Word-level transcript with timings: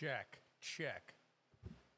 Check, 0.00 0.38
check. 0.62 1.12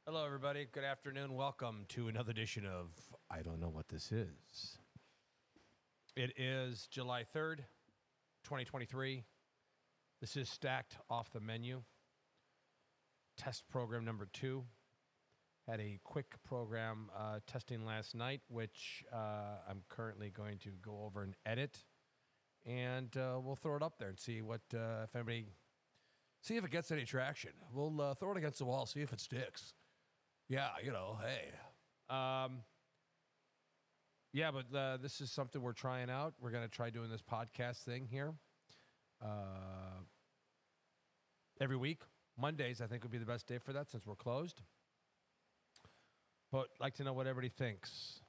Hello, 0.07 0.27
everybody. 0.27 0.67
Good 0.73 0.83
afternoon. 0.83 1.35
Welcome 1.35 1.85
to 1.91 2.09
another 2.09 2.33
edition 2.33 2.67
of 2.67 2.89
I 3.31 3.43
Don't 3.43 3.61
Know 3.61 3.69
What 3.69 3.87
This 3.87 4.11
Is. 4.11 4.79
It 6.17 6.33
is 6.37 6.89
July 6.91 7.25
3rd, 7.33 7.59
2023. 8.43 9.23
This 10.21 10.37
is 10.37 10.49
Stacked 10.49 10.97
Off 11.09 11.33
the 11.33 11.39
Menu. 11.39 11.85
Test 13.37 13.69
program 13.69 14.05
number 14.05 14.27
two. 14.33 14.65
Had 15.69 15.79
a 15.79 16.01
quick 16.03 16.35
program 16.43 17.09
uh, 17.17 17.39
testing 17.47 17.87
last 17.87 18.17
night, 18.17 18.41
which 18.49 19.05
uh, 19.13 19.61
I'm 19.71 19.83
currently 19.89 20.31
going 20.31 20.59
to 20.65 20.71
go 20.83 21.05
over 21.07 21.23
and 21.23 21.37
edit. 21.47 21.85
And 22.67 23.17
uh, 23.17 23.39
we'll 23.41 23.55
throw 23.55 23.77
it 23.77 23.83
up 23.83 24.01
there 24.01 24.09
and 24.09 24.19
see 24.19 24.43
what, 24.43 24.63
uh, 24.75 25.05
if 25.05 25.15
anybody 25.15 25.47
see 26.43 26.57
if 26.57 26.65
it 26.65 26.71
gets 26.71 26.91
any 26.91 27.05
traction. 27.05 27.53
We'll 27.73 28.01
uh, 28.01 28.15
throw 28.15 28.33
it 28.33 28.37
against 28.37 28.59
the 28.59 28.67
wall, 28.67 28.85
see 28.85 29.01
if 29.01 29.13
it 29.13 29.21
sticks. 29.21 29.73
Yeah, 30.49 30.69
you 30.85 30.93
know, 30.93 31.17
hey. 31.25 32.15
Um, 32.15 32.59
yeah, 34.35 34.51
but 34.51 34.77
uh, 34.77 34.97
this 34.99 35.21
is 35.21 35.31
something 35.31 35.63
we're 35.63 35.73
trying 35.73 36.11
out. 36.11 36.35
We're 36.41 36.51
going 36.51 36.65
to 36.65 36.71
try 36.71 36.91
doing 36.91 37.11
this 37.11 37.23
podcast 37.23 37.79
thing 37.85 38.07
here 38.11 38.35
uh, 39.23 40.01
every 41.61 41.77
week. 41.77 42.03
Mondays, 42.39 42.81
I 42.81 42.87
think, 42.87 43.03
would 43.03 43.13
be 43.13 43.19
the 43.19 43.27
best 43.27 43.47
day 43.47 43.59
for 43.59 43.73
that 43.73 43.91
since 43.91 44.07
we're 44.07 44.15
closed. 44.15 44.61
But 46.51 46.69
like 46.81 46.95
to 46.95 47.05
know 47.05 47.13
what 47.13 47.27
everybody 47.27 47.51
thinks. 47.51 48.21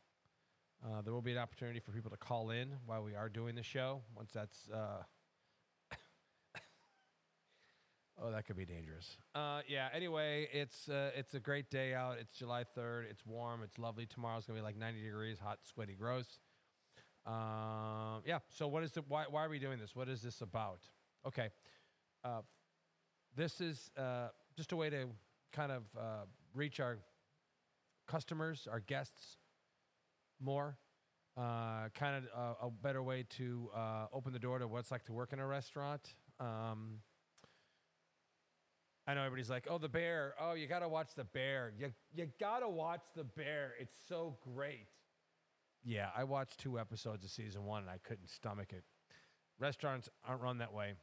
Uh, 0.85 1.01
there 1.01 1.13
will 1.13 1.21
be 1.21 1.31
an 1.31 1.37
opportunity 1.37 1.79
for 1.79 1.91
people 1.91 2.11
to 2.11 2.17
call 2.17 2.51
in 2.51 2.73
while 2.85 3.01
we 3.01 3.15
are 3.15 3.29
doing 3.29 3.55
the 3.55 3.63
show 3.63 4.01
once 4.15 4.31
that's 4.33 4.69
uh, 4.73 5.03
Oh, 8.21 8.31
that 8.31 8.45
could 8.45 8.55
be 8.55 8.65
dangerous. 8.65 9.17
Uh, 9.33 9.61
yeah. 9.67 9.87
Anyway, 9.93 10.47
it's 10.53 10.87
uh, 10.87 11.09
it's 11.15 11.33
a 11.33 11.39
great 11.39 11.69
day 11.71 11.93
out. 11.93 12.17
It's 12.19 12.31
July 12.37 12.63
third. 12.63 13.07
It's 13.09 13.25
warm. 13.25 13.61
It's 13.63 13.79
lovely. 13.79 14.05
Tomorrow's 14.05 14.45
gonna 14.45 14.59
be 14.59 14.63
like 14.63 14.77
ninety 14.77 15.01
degrees, 15.01 15.39
hot, 15.39 15.59
sweaty, 15.63 15.95
gross. 15.95 16.39
Um, 17.25 18.21
yeah. 18.25 18.39
So 18.49 18.67
what 18.67 18.83
is 18.83 18.95
it? 18.97 19.05
Why 19.07 19.25
why 19.29 19.43
are 19.43 19.49
we 19.49 19.59
doing 19.59 19.79
this? 19.79 19.95
What 19.95 20.09
is 20.09 20.21
this 20.21 20.41
about? 20.41 20.81
Okay. 21.27 21.49
Uh, 22.23 22.41
this 23.35 23.59
is 23.59 23.89
uh, 23.97 24.27
just 24.55 24.71
a 24.71 24.75
way 24.75 24.89
to 24.91 25.07
kind 25.51 25.71
of 25.71 25.83
uh, 25.97 26.25
reach 26.53 26.79
our 26.79 26.99
customers, 28.07 28.67
our 28.71 28.79
guests 28.79 29.37
more. 30.39 30.77
Uh, 31.35 31.89
kind 31.95 32.15
of 32.15 32.23
a, 32.61 32.67
a 32.67 32.69
better 32.69 33.01
way 33.01 33.25
to 33.27 33.71
open 34.13 34.33
the 34.33 34.39
door 34.39 34.59
to 34.59 34.67
what 34.67 34.79
it's 34.79 34.91
like 34.91 35.03
to 35.03 35.13
work 35.13 35.33
in 35.33 35.39
a 35.39 35.47
restaurant. 35.47 36.13
Um, 36.39 36.99
I 39.05 39.13
know 39.13 39.21
everybody's 39.21 39.49
like, 39.49 39.67
"Oh, 39.69 39.77
the 39.77 39.89
bear! 39.89 40.33
Oh, 40.39 40.53
you 40.53 40.67
got 40.67 40.79
to 40.79 40.87
watch 40.87 41.15
the 41.15 41.25
bear! 41.25 41.73
You 41.77 41.91
you 42.13 42.27
got 42.39 42.59
to 42.59 42.69
watch 42.69 43.03
the 43.15 43.23
bear! 43.23 43.73
It's 43.79 43.95
so 44.07 44.37
great." 44.53 44.87
Yeah, 45.83 46.09
I 46.15 46.23
watched 46.23 46.59
two 46.59 46.79
episodes 46.79 47.25
of 47.25 47.29
season 47.29 47.65
one 47.65 47.81
and 47.81 47.91
I 47.91 47.97
couldn't 47.97 48.29
stomach 48.29 48.71
it. 48.71 48.83
Restaurants 49.59 50.09
aren't 50.25 50.41
run 50.41 50.59
that 50.59 50.73
way. 50.73 50.93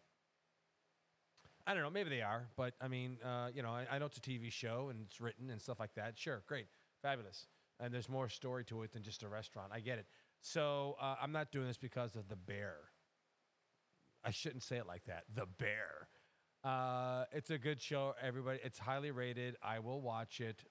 I 1.67 1.75
don't 1.75 1.83
know, 1.83 1.91
maybe 1.91 2.09
they 2.09 2.23
are, 2.23 2.49
but 2.57 2.75
I 2.81 2.89
mean, 2.89 3.19
uh, 3.23 3.49
you 3.55 3.63
know, 3.63 3.69
I, 3.71 3.87
I 3.91 3.99
know 3.99 4.07
it's 4.07 4.17
a 4.17 4.21
TV 4.21 4.51
show 4.51 4.89
and 4.91 5.03
it's 5.07 5.21
written 5.21 5.51
and 5.51 5.61
stuff 5.61 5.79
like 5.79 5.95
that. 5.95 6.19
Sure, 6.19 6.43
great, 6.47 6.67
fabulous, 7.03 7.47
and 7.79 7.93
there's 7.93 8.09
more 8.09 8.29
story 8.29 8.65
to 8.65 8.83
it 8.83 8.93
than 8.93 9.03
just 9.03 9.23
a 9.23 9.29
restaurant. 9.29 9.71
I 9.73 9.81
get 9.81 9.99
it. 9.99 10.07
So 10.41 10.97
uh, 11.01 11.17
I'm 11.21 11.33
not 11.33 11.53
doing 11.53 11.67
this 11.67 11.77
because 11.77 12.17
of 12.17 12.29
the 12.29 12.37
bear. 12.37 12.77
I 14.25 14.31
shouldn't 14.31 14.63
say 14.63 14.79
it 14.79 14.87
like 14.87 15.05
that. 15.05 15.25
The 15.35 15.47
bear. 15.47 16.09
Uh, 16.63 17.25
it's 17.33 17.51
a 17.51 17.59
good 17.59 17.81
show. 17.81 18.15
Everybody, 18.23 18.59
it's 18.63 18.79
highly 18.79 19.11
rated. 19.11 19.57
I 19.63 19.79
will 19.79 20.01
watch 20.01 20.41
it. 20.41 20.63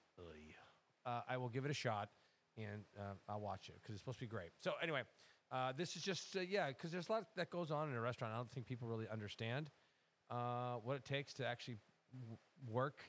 Uh, 1.04 1.20
I 1.28 1.36
will 1.36 1.48
give 1.48 1.64
it 1.64 1.70
a 1.70 1.74
shot, 1.74 2.10
and 2.56 2.84
uh, 2.98 3.14
I'll 3.28 3.40
watch 3.40 3.68
it 3.68 3.76
because 3.80 3.94
it's 3.94 4.02
supposed 4.02 4.18
to 4.18 4.24
be 4.24 4.28
great. 4.28 4.50
So 4.60 4.72
anyway, 4.80 5.02
uh, 5.50 5.72
this 5.76 5.96
is 5.96 6.02
just 6.02 6.36
uh, 6.36 6.40
yeah, 6.40 6.68
because 6.68 6.92
there's 6.92 7.08
a 7.08 7.12
lot 7.12 7.24
that 7.36 7.50
goes 7.50 7.70
on 7.72 7.88
in 7.88 7.96
a 7.96 8.00
restaurant. 8.00 8.32
I 8.32 8.36
don't 8.36 8.50
think 8.50 8.66
people 8.66 8.86
really 8.86 9.08
understand 9.10 9.70
uh, 10.30 10.74
what 10.84 10.96
it 10.96 11.04
takes 11.04 11.34
to 11.34 11.46
actually 11.46 11.78
w- 12.20 12.38
work 12.68 13.00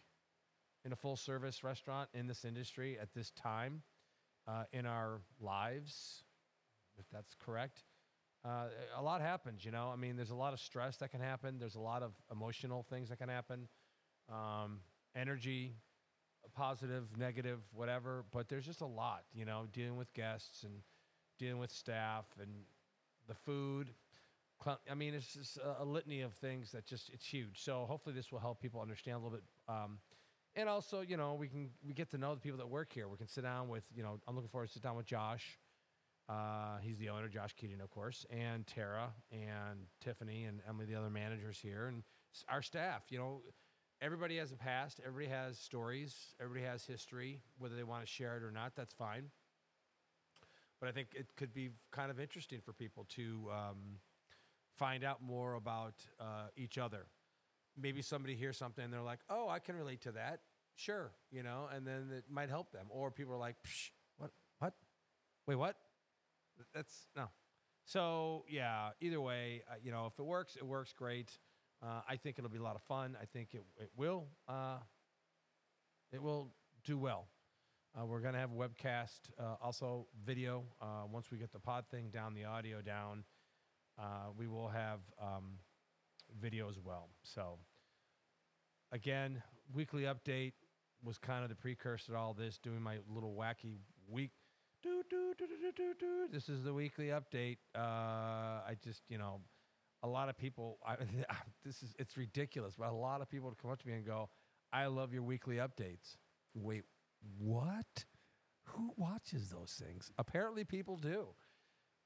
in 0.84 0.92
a 0.92 0.96
full 0.96 1.16
service 1.16 1.64
restaurant 1.64 2.10
in 2.16 2.26
this 2.26 2.46
industry 2.46 2.98
at 3.00 3.14
this 3.14 3.30
time 3.32 3.84
in 4.74 4.86
our 4.86 5.22
lives, 5.40 6.24
if 6.98 7.06
that's 7.10 7.36
correct 7.36 7.84
uh, 8.44 8.66
a 8.98 9.02
lot 9.02 9.22
happens, 9.22 9.64
you 9.64 9.72
know. 9.72 9.92
I 9.94 9.96
mean, 9.96 10.16
there's 10.16 10.32
a 10.32 10.36
lot 10.36 10.54
of 10.54 10.60
stress 10.60 10.98
that 10.98 11.12
can 11.12 11.22
happen. 11.22 11.58
There's 11.60 11.76
a 11.76 11.80
lot 11.80 12.02
of 12.02 12.14
emotional 12.32 12.84
things 12.90 13.10
that 13.10 13.20
can 13.20 13.30
happen, 13.30 13.68
um, 14.30 14.80
energy, 15.16 15.76
positive, 16.56 17.16
negative, 17.18 17.60
whatever. 17.72 18.26
But 18.32 18.50
there's 18.50 18.66
just 18.66 18.82
a 18.82 18.88
lot, 18.88 19.24
you 19.34 19.46
know, 19.46 19.68
dealing 19.72 19.96
with 19.96 20.12
guests 20.14 20.64
and 20.64 20.74
dealing 21.38 21.60
with 21.60 21.72
staff 21.72 22.26
and 22.40 22.50
the 23.28 23.36
food. 23.36 23.94
I 24.90 24.94
mean, 24.94 25.14
it's 25.16 25.34
just 25.34 25.58
a, 25.80 25.84
litany 25.84 26.22
of 26.22 26.34
things 26.34 26.72
that 26.72 26.86
just 26.86 27.10
it's 27.10 27.26
huge. 27.26 27.64
So 27.64 27.86
hopefully, 27.88 28.14
this 28.16 28.32
will 28.32 28.40
help 28.40 28.60
people 28.60 28.82
understand 28.82 29.18
a 29.18 29.20
little 29.20 29.38
bit. 29.38 29.44
Um, 29.68 29.98
and 30.56 30.68
also, 30.68 31.02
you 31.02 31.18
know, 31.18 31.36
we 31.36 31.48
can 31.48 31.70
we 31.88 31.94
get 31.94 32.10
to 32.12 32.18
know 32.18 32.36
the 32.36 32.42
people 32.42 32.58
that 32.58 32.70
work 32.70 32.92
here. 32.92 33.08
We 33.08 33.18
can 33.18 33.28
sit 33.28 33.44
down 33.44 33.70
with, 33.70 33.86
you 33.96 34.04
know, 34.04 34.20
I'm 34.28 34.36
looking 34.36 34.50
forward 34.50 34.68
to 34.68 34.74
sit 34.74 34.84
down 34.84 34.96
with 34.96 35.06
Josh 35.06 35.58
uh, 36.32 36.78
he's 36.82 36.98
the 36.98 37.10
owner, 37.10 37.28
Josh 37.28 37.54
Keating, 37.60 37.82
of 37.82 37.90
course, 37.90 38.26
and 38.30 38.66
Tara 38.66 39.12
and 39.32 39.80
Tiffany 40.00 40.46
and 40.46 40.62
Emily, 40.68 40.86
the 40.86 40.96
other 40.96 41.10
managers 41.10 41.60
here, 41.62 41.88
and 41.88 42.04
our 42.48 42.62
staff. 42.62 43.04
You 43.10 43.18
know, 43.20 43.42
everybody 44.02 44.38
has 44.38 44.54
a 44.54 44.56
past, 44.56 45.02
everybody 45.06 45.30
has 45.30 45.60
stories, 45.60 46.16
everybody 46.40 46.66
has 46.66 46.86
history. 46.86 47.42
Whether 47.58 47.76
they 47.76 47.84
want 47.84 48.06
to 48.06 48.08
share 48.08 48.38
it 48.38 48.44
or 48.44 48.52
not, 48.52 48.76
that's 48.76 48.94
fine. 48.94 49.26
But 50.80 50.88
I 50.88 50.94
think 50.94 51.10
it 51.16 51.36
could 51.36 51.54
be 51.54 51.72
kind 51.92 52.10
of 52.10 52.20
interesting 52.20 52.60
for 52.64 52.72
people 52.72 53.06
to 53.16 53.50
um, 53.52 53.78
find 54.78 55.04
out 55.04 55.22
more 55.22 55.56
about 55.56 55.96
uh, 56.20 56.48
each 56.56 56.78
other. 56.78 57.08
Maybe 57.78 58.02
somebody 58.02 58.36
hears 58.36 58.58
something 58.58 58.84
and 58.84 58.94
they're 58.94 59.02
like, 59.02 59.20
"Oh, 59.30 59.50
I 59.50 59.60
can 59.60 59.76
relate 59.76 60.02
to 60.04 60.14
that." 60.14 60.40
Sure, 60.76 61.12
you 61.30 61.44
know, 61.44 61.68
and 61.74 61.86
then 61.86 62.10
it 62.16 62.24
might 62.30 62.50
help 62.50 62.72
them. 62.72 62.86
Or 62.90 63.12
people 63.12 63.34
are 63.34 63.38
like, 63.38 63.58
"What? 64.18 64.32
What? 64.60 64.74
Wait, 65.46 65.56
what?" 65.56 65.76
That's 66.74 67.08
no. 67.16 67.30
So 67.86 68.46
yeah, 68.50 68.92
either 69.02 69.20
way, 69.20 69.64
uh, 69.70 69.76
you 69.84 69.92
know, 69.92 70.06
if 70.06 70.20
it 70.20 70.26
works, 70.26 70.56
it 70.56 70.66
works 70.66 70.94
great. 70.94 71.32
Uh, 71.84 72.02
I 72.08 72.16
think 72.16 72.38
it'll 72.38 72.50
be 72.50 72.60
a 72.60 72.64
lot 72.64 72.76
of 72.76 72.84
fun. 72.84 73.18
I 73.22 73.26
think 73.26 73.54
it 73.54 73.64
it 73.80 73.90
will 73.96 74.28
uh, 74.48 74.78
it 76.12 76.22
will 76.22 76.52
do 76.84 76.98
well. 76.98 77.28
Uh, 78.00 78.06
we're 78.06 78.22
gonna 78.22 78.40
have 78.40 78.52
a 78.52 78.56
webcast, 78.56 79.20
uh, 79.40 79.56
also 79.62 80.08
video. 80.24 80.64
Uh, 80.82 81.04
once 81.12 81.32
we 81.32 81.38
get 81.38 81.52
the 81.52 81.60
pod 81.60 81.86
thing 81.92 82.10
down, 82.10 82.34
the 82.34 82.46
audio 82.46 82.82
down, 82.82 83.24
we 84.38 84.48
will 84.48 84.70
have 84.70 85.00
um, 85.22 85.60
video 86.40 86.70
as 86.70 86.80
well. 86.80 87.10
So 87.24 87.58
again, 88.92 89.42
weekly 89.74 90.04
update 90.04 90.54
was 91.04 91.18
kind 91.18 91.44
of 91.44 91.50
the 91.50 91.56
precursor 91.56 92.14
to 92.14 92.18
all 92.18 92.34
this. 92.34 92.58
Doing 92.58 92.82
my 92.82 93.00
little 93.14 93.34
wacky 93.34 93.80
week 94.08 94.32
do, 94.82 95.04
do, 95.10 95.34
do, 95.38 95.46
do, 95.48 95.72
do, 95.76 95.94
do. 96.00 96.28
This 96.32 96.50
is 96.50 96.64
the 96.64 96.74
weekly 96.74 97.08
update. 97.08 97.58
Uh, 97.76 97.80
I 98.68 98.76
just, 98.84 99.02
you 99.10 99.18
know, 99.18 99.42
a 100.04 100.08
lot 100.08 100.30
of 100.30 100.38
people, 100.38 100.80
I, 100.86 100.96
this 101.64 101.84
is, 101.84 101.94
it's 102.00 102.18
ridiculous, 102.18 102.76
but 102.78 102.90
a 102.90 102.94
lot 102.94 103.22
of 103.22 103.30
people 103.30 103.56
come 103.62 103.72
up 103.72 103.82
to 103.82 103.88
me 103.88 103.94
and 103.94 104.06
go, 104.06 104.30
I 104.74 104.88
love 104.88 105.14
your 105.14 105.24
weekly 105.24 105.58
updates. 105.58 106.18
Wait, 106.54 106.84
what? 107.38 108.06
Who 108.66 108.94
watches 108.98 109.50
those 109.50 109.82
things? 109.84 110.12
Apparently, 110.18 110.64
people 110.64 110.98
do. 110.98 111.28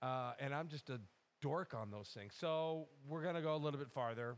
Uh, 0.02 0.34
and 0.40 0.54
I'm 0.54 0.68
just 0.68 0.90
a 0.90 1.00
dork 1.42 1.74
on 1.74 1.92
those 1.92 2.10
things. 2.10 2.34
So 2.38 2.88
we're 3.08 3.22
going 3.22 3.36
to 3.36 3.42
go 3.42 3.56
a 3.56 3.58
little 3.58 3.80
bit 3.80 3.92
farther. 3.92 4.36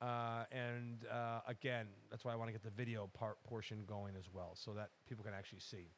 Uh, 0.00 0.44
and 0.50 1.04
uh, 1.12 1.40
again, 1.46 1.86
that's 2.10 2.24
why 2.24 2.32
I 2.32 2.36
want 2.36 2.48
to 2.48 2.52
get 2.52 2.62
the 2.62 2.70
video 2.70 3.08
part 3.12 3.42
portion 3.44 3.84
going 3.86 4.14
as 4.16 4.24
well, 4.32 4.52
so 4.54 4.72
that 4.72 4.90
people 5.08 5.24
can 5.24 5.34
actually 5.34 5.60
see. 5.60 5.90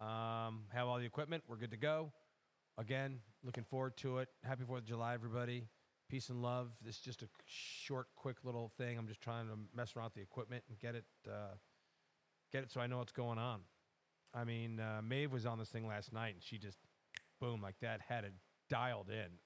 Um, 0.00 0.64
have 0.72 0.86
all 0.86 0.98
the 0.98 1.04
equipment. 1.04 1.42
We're 1.48 1.56
good 1.56 1.72
to 1.72 1.76
go. 1.76 2.12
Again, 2.76 3.18
looking 3.42 3.64
forward 3.64 3.96
to 3.98 4.18
it. 4.18 4.28
Happy 4.44 4.62
Fourth 4.64 4.82
of 4.82 4.86
July, 4.86 5.14
everybody. 5.14 5.64
Peace 6.08 6.28
and 6.28 6.40
love. 6.40 6.70
This 6.84 6.96
is 6.96 7.00
just 7.00 7.22
a 7.22 7.28
short, 7.46 8.06
quick 8.14 8.36
little 8.44 8.70
thing. 8.78 8.96
I'm 8.96 9.08
just 9.08 9.20
trying 9.20 9.48
to 9.48 9.54
mess 9.74 9.94
around 9.96 10.06
with 10.06 10.14
the 10.14 10.22
equipment 10.22 10.62
and 10.68 10.78
get 10.78 10.94
it, 10.94 11.04
uh, 11.28 11.56
get 12.52 12.62
it 12.62 12.70
so 12.70 12.80
I 12.80 12.86
know 12.86 12.98
what's 12.98 13.12
going 13.12 13.38
on. 13.38 13.60
I 14.32 14.44
mean, 14.44 14.78
uh, 14.78 15.00
Maeve 15.02 15.32
was 15.32 15.46
on 15.46 15.58
this 15.58 15.68
thing 15.68 15.86
last 15.86 16.12
night, 16.12 16.34
and 16.34 16.42
she 16.42 16.58
just, 16.58 16.78
boom, 17.40 17.60
like 17.60 17.76
that, 17.80 18.00
had 18.08 18.24
it 18.24 18.32
dialed 18.70 19.10
in. 19.10 19.38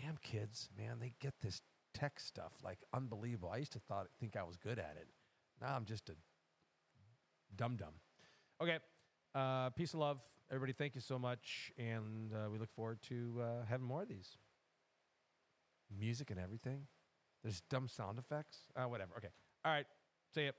Damn 0.00 0.18
kids, 0.18 0.68
man, 0.76 0.98
they 1.00 1.14
get 1.20 1.34
this 1.40 1.62
tech 1.94 2.20
stuff 2.20 2.52
like 2.62 2.78
unbelievable. 2.92 3.50
I 3.52 3.58
used 3.58 3.72
to 3.72 3.78
thought 3.78 4.08
think 4.20 4.36
I 4.36 4.42
was 4.42 4.56
good 4.56 4.78
at 4.78 4.96
it. 5.00 5.06
Now 5.60 5.74
I'm 5.74 5.84
just 5.84 6.10
a 6.10 6.14
dum 7.56 7.76
dum. 7.76 7.94
Okay, 8.60 8.78
uh, 9.34 9.70
peace 9.70 9.92
and 9.92 10.00
love, 10.00 10.18
everybody. 10.50 10.72
Thank 10.72 10.94
you 10.94 11.00
so 11.00 11.18
much, 11.18 11.72
and 11.78 12.32
uh, 12.32 12.50
we 12.50 12.58
look 12.58 12.72
forward 12.74 12.98
to 13.08 13.40
uh, 13.42 13.64
having 13.68 13.86
more 13.86 14.02
of 14.02 14.08
these. 14.08 14.36
Music 15.98 16.30
and 16.30 16.40
everything. 16.40 16.86
There's 17.42 17.60
dumb 17.68 17.88
sound 17.88 18.18
effects. 18.18 18.58
Uh, 18.74 18.84
whatever. 18.84 19.12
Okay. 19.18 19.28
All 19.64 19.72
right. 19.72 19.86
See 20.34 20.46
ya. 20.46 20.52